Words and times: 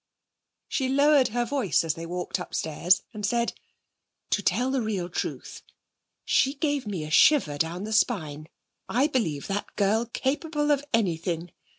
She 0.67 0.89
lowered 0.89 1.27
her 1.27 1.45
voice 1.45 1.83
as 1.83 1.93
they 1.93 2.07
walked 2.07 2.39
upstairs, 2.39 3.03
and 3.13 3.23
said: 3.23 3.53
'To 4.31 4.41
tell 4.41 4.71
the 4.71 4.81
real 4.81 5.07
truth, 5.09 5.61
she 6.25 6.55
gave 6.55 6.87
me 6.87 7.03
a 7.03 7.11
shiver 7.11 7.59
down 7.59 7.83
the 7.83 7.93
spine. 7.93 8.47
I 8.89 9.05
believe 9.05 9.45
that 9.45 9.75
girl 9.75 10.07
capable 10.07 10.71
of 10.71 10.83
anything. 10.91 11.51